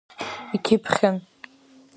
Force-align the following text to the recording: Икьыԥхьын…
Икьыԥхьын… 0.55 1.17